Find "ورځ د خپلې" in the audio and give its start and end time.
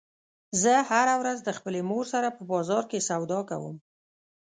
1.21-1.79